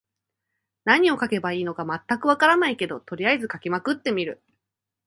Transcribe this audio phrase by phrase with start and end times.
[0.83, 4.41] 何を書けばいいのか分からないけど、とりあえず書きまくってみる。